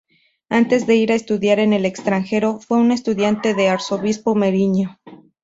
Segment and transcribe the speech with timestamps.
[0.49, 4.99] Antes de ir a estudiar en el extranjero, fue un estudiante del Arzobispo Meriño.